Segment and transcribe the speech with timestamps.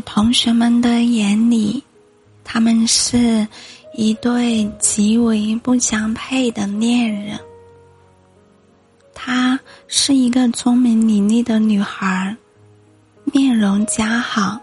[0.00, 1.82] 同学们的眼里，
[2.44, 3.46] 他们是
[3.94, 7.38] 一对极为不相配的恋人。
[9.14, 12.36] 她是一个聪明伶俐的女孩，
[13.24, 14.60] 面容姣好，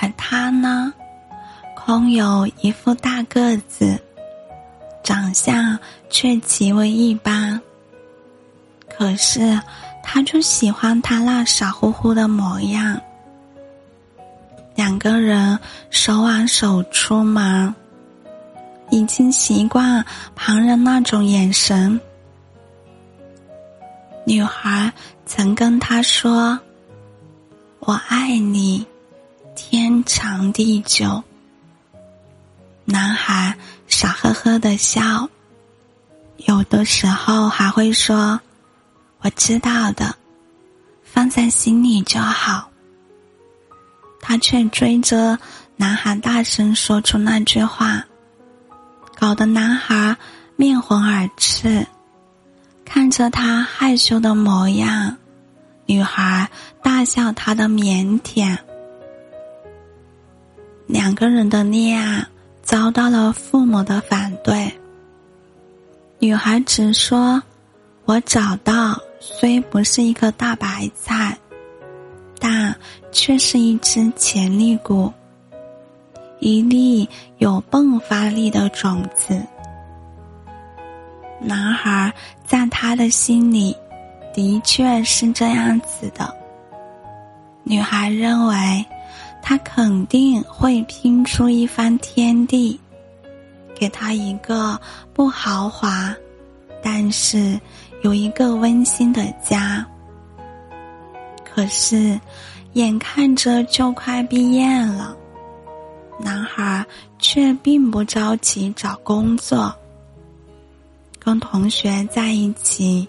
[0.00, 0.92] 而他呢，
[1.76, 4.00] 空有一副大个子，
[5.04, 5.78] 长相
[6.08, 7.60] 却极为一般。
[8.88, 9.60] 可是，
[10.02, 13.00] 他就喜欢他那傻乎乎的模样。
[15.00, 17.74] 个人手挽手出门，
[18.90, 20.04] 已经习惯
[20.36, 21.98] 旁人那种眼神。
[24.26, 24.92] 女孩
[25.24, 26.60] 曾跟他说
[27.80, 28.86] ：“我爱你，
[29.56, 31.24] 天长地久。”
[32.84, 33.56] 男孩
[33.86, 35.26] 傻呵呵的笑，
[36.36, 38.38] 有的时候还会说
[39.24, 40.14] ：“我知道的，
[41.02, 42.69] 放在心里就好。”
[44.30, 45.36] 他却追着
[45.74, 48.04] 男孩大声说出那句话，
[49.18, 50.16] 搞得男孩
[50.54, 51.84] 面红耳赤。
[52.84, 55.16] 看着他害羞的模样，
[55.84, 56.48] 女孩
[56.80, 58.56] 大笑他的腼腆。
[60.86, 62.24] 两个人的恋爱
[62.62, 64.72] 遭到了父母的反对。
[66.20, 67.42] 女孩只说
[68.06, 71.36] ：“我找到，虽不是一颗大白菜。”
[73.12, 75.12] 却是一只潜力股，
[76.38, 79.40] 一粒有迸发力的种子。
[81.40, 82.12] 男孩
[82.44, 83.74] 在他的心里，
[84.34, 86.34] 的确是这样子的。
[87.62, 88.84] 女孩认为，
[89.42, 92.78] 他肯定会拼出一番天地，
[93.74, 94.78] 给他一个
[95.14, 96.14] 不豪华，
[96.82, 97.58] 但是
[98.02, 99.86] 有一个温馨的家。
[101.44, 102.18] 可是，
[102.74, 105.16] 眼看着就快毕业了，
[106.20, 106.86] 男孩
[107.18, 109.74] 却并不着急找工作。
[111.18, 113.06] 跟同学在一起，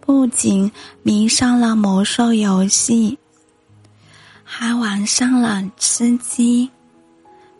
[0.00, 0.70] 不仅
[1.02, 3.18] 迷上了魔兽游戏，
[4.44, 6.70] 还玩上了吃鸡。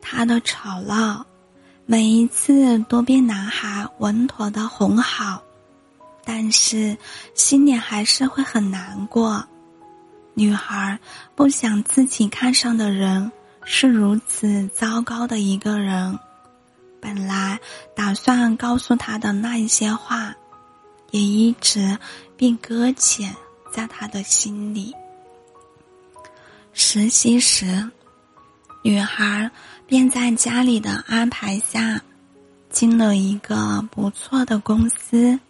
[0.01, 1.25] 他的吵闹，
[1.85, 5.43] 每一次都被男孩稳妥的哄好，
[6.25, 6.97] 但是
[7.35, 9.45] 心里还是会很难过。
[10.39, 10.97] 女孩
[11.35, 13.33] 不想自己看上的人
[13.65, 16.17] 是如此糟糕的一个人，
[17.01, 17.59] 本来
[17.97, 20.33] 打算告诉他的那一些话，
[21.11, 21.99] 也一直
[22.37, 23.35] 被搁浅
[23.73, 24.95] 在他的心里。
[26.73, 27.91] 实习时，
[28.85, 29.51] 女孩
[29.89, 32.01] 便在家里的安排下，
[32.71, 35.41] 进了一个不错的公司。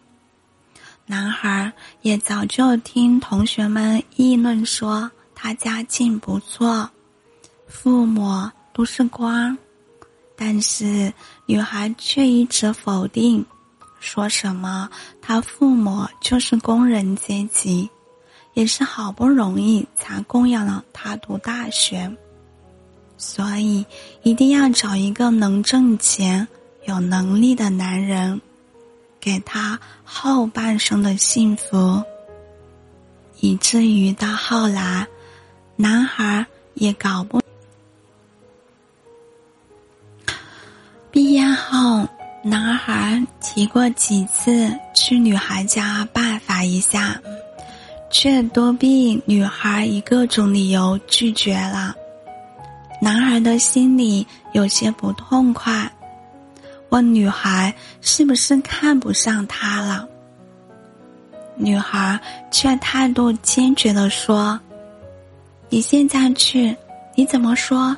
[1.10, 6.88] 男孩也早就听同学们议论说他家境不错，
[7.66, 9.56] 父母都是官，
[10.36, 11.10] 但是
[11.46, 13.42] 女孩却一直否定，
[14.00, 14.86] 说什么
[15.22, 17.88] 他父母就是工人阶级，
[18.52, 22.14] 也是好不容易才供养了他读大学，
[23.16, 23.82] 所以
[24.22, 26.46] 一定要找一个能挣钱、
[26.84, 28.38] 有能力的男人。
[29.28, 32.02] 给他后半生的幸福，
[33.40, 35.06] 以至于到后来，
[35.76, 37.42] 男孩也搞不。
[41.10, 42.08] 毕业后，
[42.42, 47.20] 男孩提过几次去女孩家拜访一下，
[48.10, 51.94] 却都被女孩以各种理由拒绝了。
[53.02, 55.92] 男孩的心里有些不痛快。
[56.90, 60.08] 问女孩是不是看不上他了？
[61.54, 62.18] 女孩
[62.50, 64.58] 却态度坚决的说
[65.68, 66.74] ：“你现在去，
[67.14, 67.96] 你怎么说？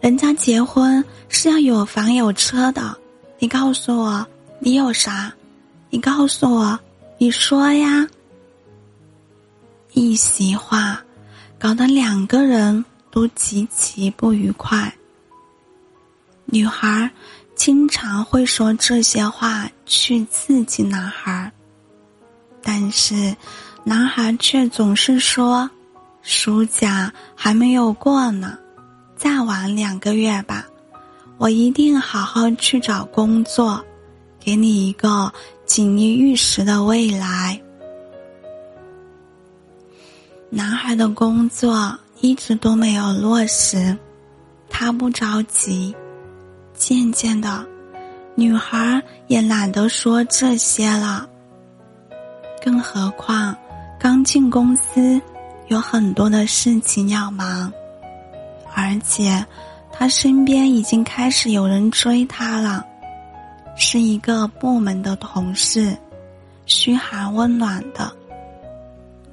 [0.00, 2.96] 人家结婚是要有房有车的，
[3.38, 4.26] 你告诉我
[4.58, 5.32] 你有啥？
[5.90, 6.78] 你告诉我，
[7.18, 8.08] 你说呀。”
[9.92, 11.02] 一席话，
[11.58, 14.90] 搞得两个人都极其不愉快。
[16.46, 17.10] 女孩。
[17.64, 21.52] 经常会说这些话去刺激男孩，
[22.60, 23.36] 但是
[23.84, 25.70] 男孩却总是说
[26.22, 28.58] ：“暑假还没有过呢，
[29.14, 30.66] 再玩两个月吧，
[31.38, 33.80] 我一定好好去找工作，
[34.40, 35.32] 给你一个
[35.64, 37.62] 锦衣玉食的未来。”
[40.50, 43.96] 男孩的工作一直都没有落实，
[44.68, 45.94] 他不着急。
[46.74, 47.64] 渐渐的，
[48.34, 51.28] 女孩也懒得说这些了。
[52.64, 53.56] 更何况，
[53.98, 55.20] 刚进公司，
[55.68, 57.72] 有很多的事情要忙，
[58.74, 59.44] 而且
[59.92, 62.84] 他身边已经开始有人追他了，
[63.76, 65.96] 是一个部门的同事，
[66.66, 68.10] 嘘寒问暖的。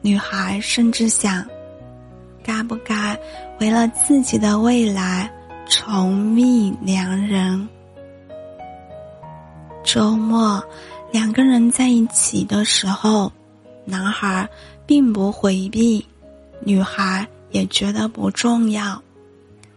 [0.02, 1.46] 女孩甚至想，
[2.42, 3.18] 该不该
[3.60, 5.30] 为了自己的未来
[5.70, 7.70] 重觅良人？
[9.84, 10.62] 周末，
[11.12, 13.32] 两个人在一起的时候，
[13.86, 14.50] 男孩
[14.88, 16.04] 并不回避，
[16.62, 19.00] 女孩也觉得不重要。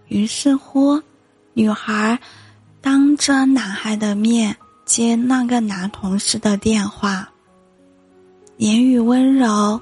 [0.09, 0.99] 于是乎，
[1.53, 2.19] 女孩
[2.81, 4.57] 当着男孩的面
[4.87, 7.29] 接那个男同事的电话，
[8.57, 9.79] 言语温柔，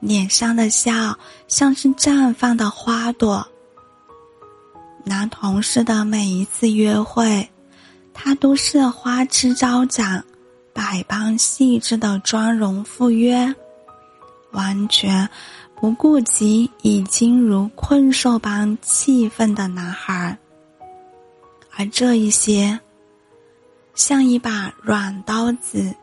[0.00, 1.18] 脸上的笑
[1.48, 3.46] 像是绽放的花朵。
[5.08, 7.48] 男同事的每一次约会。
[8.12, 10.24] 她都是花枝招展、
[10.72, 13.54] 百般细致的妆容赴约，
[14.50, 15.28] 完全
[15.76, 20.36] 不顾及已经如困兽般气愤的男孩。
[21.76, 22.80] 而这一些，
[23.94, 25.94] 像一把软刀子，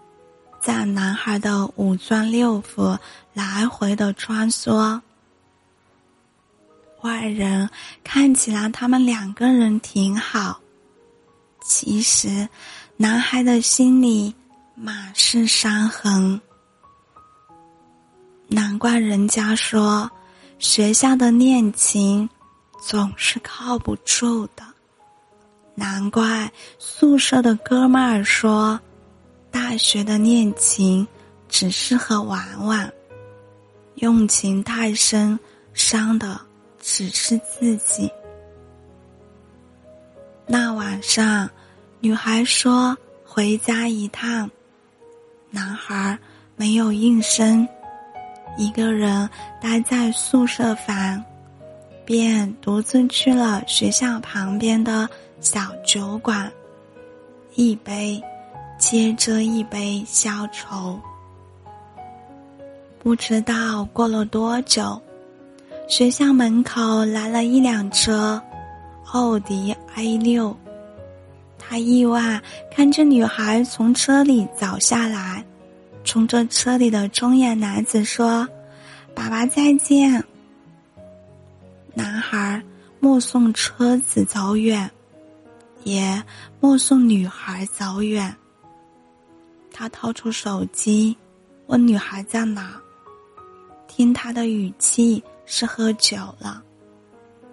[0.61, 2.97] 在男孩的五脏六腑
[3.33, 5.01] 来回的穿梭。
[7.03, 7.69] 外人
[8.03, 10.59] 看起来，他们两个人挺好。
[11.63, 12.47] 其实，
[12.97, 14.33] 男孩的心里
[14.75, 16.39] 满是伤痕。
[18.47, 20.09] 难怪人家说，
[20.59, 22.29] 学校的恋情
[22.81, 24.63] 总是靠不住的。
[25.75, 28.79] 难怪宿舍的哥们儿说，
[29.49, 31.07] 大学的恋情
[31.49, 32.93] 只适合玩玩，
[33.95, 35.39] 用情太深，
[35.73, 36.39] 伤的
[36.83, 38.11] 只是自己。
[40.45, 41.49] 那晚上，
[42.01, 42.95] 女孩说
[43.25, 44.51] 回家一趟，
[45.49, 46.19] 男孩
[46.57, 47.65] 没有应声，
[48.57, 49.27] 一个人
[49.61, 51.23] 待在宿舍房，
[52.03, 55.09] 便独自去了学校旁边的
[55.39, 56.51] 小酒馆，
[57.55, 58.21] 一杯
[58.77, 60.99] 接着一杯消愁。
[62.99, 65.01] 不知道过了多久，
[65.93, 68.41] 学校门口来了一辆车。
[69.11, 70.57] 奥迪 A 六，
[71.59, 72.41] 他意外
[72.71, 75.45] 看见女孩从车里走下来，
[76.03, 78.49] 冲着车里的中年男子说
[79.13, 80.23] ：“爸爸再见。”
[81.93, 82.59] 男孩
[82.99, 84.89] 目送车子走远，
[85.83, 86.23] 也
[86.59, 88.35] 目送女孩走远。
[89.71, 91.15] 他掏出手机，
[91.67, 92.81] 问女孩在哪。
[93.87, 96.61] 听他的语气是喝酒了，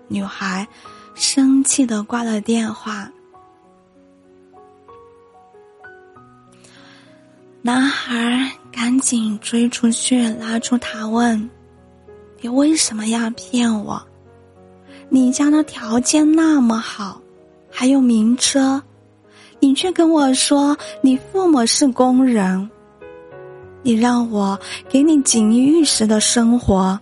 [0.08, 0.66] 女孩。
[1.12, 3.10] 生气的挂了电话，
[7.60, 11.50] 男孩赶紧追出去拉住他问
[12.40, 14.02] ：“你为什么要骗我？
[15.10, 17.20] 你家的条件那么好，
[17.70, 18.82] 还有名车，
[19.58, 22.70] 你却跟我说你父母是工人，
[23.82, 26.98] 你让我给你锦衣玉食的生活，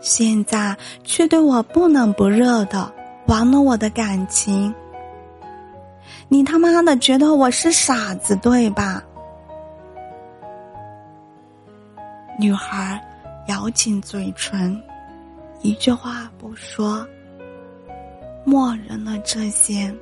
[0.00, 2.92] 现在却对我不冷不热的。”
[3.26, 4.74] 玩了我的感情，
[6.26, 9.00] 你他妈的觉得我是傻子对吧？
[12.36, 13.00] 女孩
[13.46, 14.76] 咬紧嘴唇，
[15.62, 17.06] 一句话不说，
[18.44, 19.94] 默认了这些。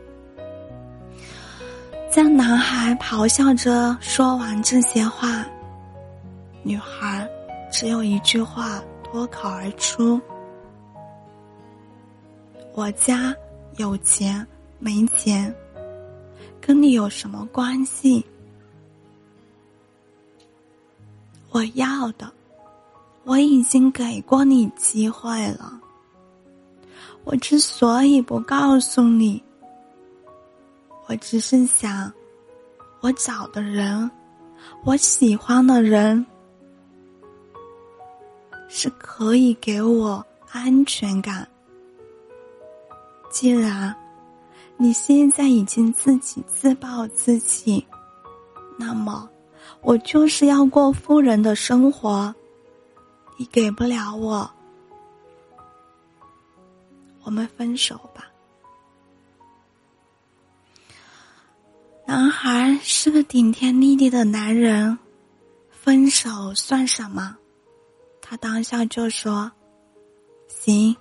[2.08, 5.44] 在男孩咆哮着说完这些话，
[6.62, 7.28] 女孩
[7.70, 10.20] 只有一句话脱口而出。
[12.74, 13.34] 我家
[13.78, 14.46] 有钱
[14.78, 15.52] 没钱，
[16.60, 18.24] 跟你有什么关系？
[21.50, 22.30] 我要的，
[23.24, 25.80] 我已经给过你机会了。
[27.24, 29.42] 我之所以不告诉你，
[31.06, 32.12] 我只是想，
[33.00, 34.08] 我找的人，
[34.84, 36.24] 我喜欢的人，
[38.68, 41.48] 是可以给我安全感。
[43.30, 43.94] 既然
[44.76, 47.84] 你现在已经自己自暴自弃，
[48.78, 49.28] 那么
[49.80, 52.34] 我就是要过富人的生活。
[53.36, 54.50] 你给不了我，
[57.22, 58.24] 我们分手吧。
[62.06, 64.98] 男孩是个顶天立地的男人，
[65.70, 67.36] 分手算什么？
[68.28, 69.50] 他当下就说
[70.48, 70.94] ：“行。”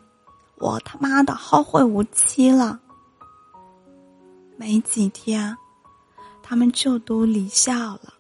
[0.60, 2.80] 我他妈的后会无期了。
[4.56, 5.56] 没几天，
[6.42, 8.14] 他们就都离校了。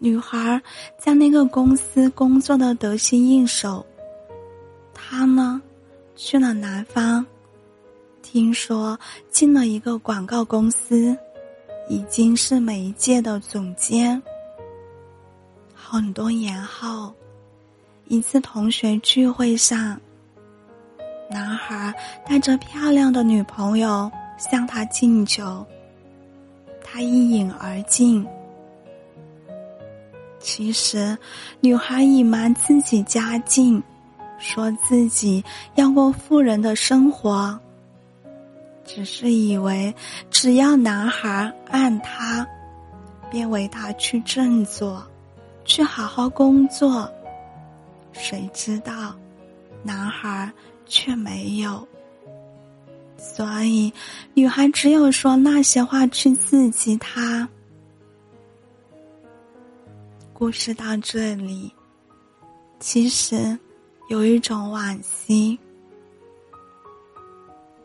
[0.00, 0.60] 女孩
[0.98, 3.86] 在那个公司工作的得心应手，
[4.92, 5.62] 他呢，
[6.16, 7.24] 去了南方，
[8.20, 8.98] 听说
[9.30, 11.16] 进了一个广告公司，
[11.88, 14.20] 已经是每一届的总监。
[15.72, 17.14] 很多年后，
[18.12, 19.98] 一次同学聚会上，
[21.30, 21.94] 男孩
[22.28, 25.64] 带着漂亮的女朋友向他敬酒，
[26.84, 28.22] 他一饮而尽。
[30.38, 31.16] 其实，
[31.60, 33.82] 女孩隐瞒自己家境，
[34.38, 35.42] 说自己
[35.76, 37.58] 要过富人的生活，
[38.84, 39.94] 只是以为
[40.30, 42.46] 只要男孩爱她，
[43.30, 45.02] 便为她去振作，
[45.64, 47.10] 去好好工作。
[48.12, 49.14] 谁知道，
[49.82, 50.50] 男孩
[50.86, 51.86] 却没有。
[53.16, 53.92] 所以，
[54.34, 57.48] 女孩只有说那些话去刺激他。
[60.32, 61.72] 故事到这里，
[62.80, 63.56] 其实
[64.08, 65.56] 有一种惋惜，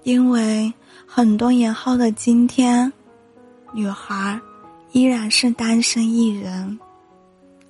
[0.02, 0.74] 因为
[1.06, 2.92] 很多年后的今天，
[3.72, 4.40] 女孩
[4.92, 6.80] 依然是单身一人，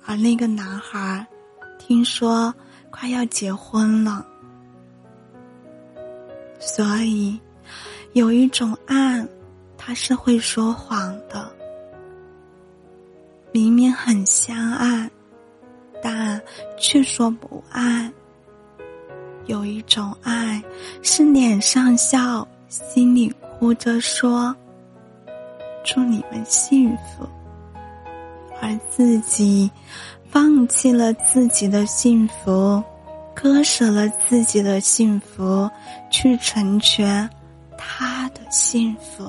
[0.06, 1.26] 而那个男孩
[1.88, 2.54] 听说
[2.90, 4.22] 快要结婚了，
[6.60, 7.40] 所以
[8.12, 9.26] 有一种爱，
[9.78, 11.50] 他是会说谎的。
[13.52, 15.10] 明明很相爱，
[16.02, 16.38] 但
[16.78, 18.12] 却说不爱。
[19.46, 20.62] 有一种爱，
[21.00, 24.54] 是脸上笑，心里哭着说
[25.82, 27.26] ：“祝你们幸福。”
[28.60, 29.70] 而自己
[30.30, 32.82] 放弃了自己的幸福，
[33.34, 35.70] 割舍了自己的幸福，
[36.10, 37.28] 去成全
[37.76, 39.24] 他的幸福。